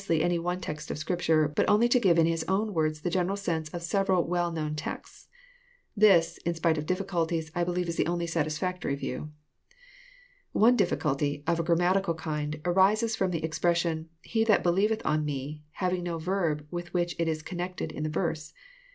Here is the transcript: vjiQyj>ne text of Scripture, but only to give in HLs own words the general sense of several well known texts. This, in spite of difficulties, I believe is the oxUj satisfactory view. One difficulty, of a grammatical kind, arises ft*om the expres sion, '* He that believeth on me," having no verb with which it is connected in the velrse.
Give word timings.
vjiQyj>ne 0.01 0.59
text 0.59 0.89
of 0.89 0.97
Scripture, 0.97 1.47
but 1.47 1.69
only 1.69 1.87
to 1.87 1.99
give 1.99 2.17
in 2.17 2.25
HLs 2.25 2.43
own 2.47 2.73
words 2.73 3.01
the 3.01 3.09
general 3.11 3.37
sense 3.37 3.69
of 3.69 3.83
several 3.83 4.23
well 4.25 4.51
known 4.51 4.73
texts. 4.73 5.27
This, 5.95 6.37
in 6.39 6.55
spite 6.55 6.79
of 6.79 6.87
difficulties, 6.87 7.51
I 7.53 7.63
believe 7.63 7.87
is 7.87 7.97
the 7.97 8.05
oxUj 8.05 8.27
satisfactory 8.29 8.95
view. 8.95 9.29
One 10.53 10.75
difficulty, 10.75 11.43
of 11.45 11.59
a 11.59 11.63
grammatical 11.63 12.15
kind, 12.15 12.59
arises 12.65 13.15
ft*om 13.15 13.29
the 13.29 13.43
expres 13.43 13.77
sion, 13.77 14.09
'* 14.17 14.21
He 14.33 14.43
that 14.45 14.63
believeth 14.63 15.03
on 15.05 15.23
me," 15.23 15.61
having 15.73 16.01
no 16.01 16.17
verb 16.17 16.65
with 16.71 16.95
which 16.95 17.15
it 17.19 17.27
is 17.27 17.43
connected 17.43 17.91
in 17.91 18.01
the 18.01 18.09
velrse. 18.09 18.53